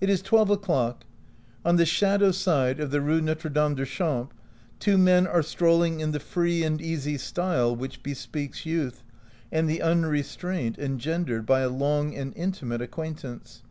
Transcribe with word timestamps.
It 0.00 0.10
is 0.10 0.20
twelve 0.20 0.50
o'clock. 0.50 1.04
On 1.64 1.76
the 1.76 1.86
shadow 1.86 2.32
side 2.32 2.80
of 2.80 2.90
the 2.90 3.00
Rue 3.00 3.20
Notre 3.20 3.48
Dame 3.48 3.76
des 3.76 3.84
Champs 3.84 4.34
two 4.80 4.98
men 4.98 5.28
are 5.28 5.44
strolling 5.44 6.00
in 6.00 6.10
the 6.10 6.18
free 6.18 6.64
and 6.64 6.82
easy 6.82 7.16
style 7.16 7.76
which 7.76 8.02
bespeaks 8.02 8.66
youth 8.66 9.04
and 9.52 9.70
the 9.70 9.78
unrestraint 9.80 10.76
engendered 10.76 11.46
by 11.46 11.60
a 11.60 11.68
long 11.70 12.16
and 12.16 12.32
intimate 12.36 12.82
acquaint 12.82 13.22
ance. 13.22 13.62